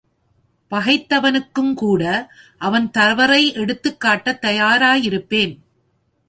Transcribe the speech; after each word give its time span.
பகைத்தவனுக்குங்கூட 0.71 2.27
அவன் 2.57 2.91
தவறை 2.91 3.53
எடுத்துக்காட்டத் 3.53 4.43
தயாராயிருப்பேன். 4.45 5.53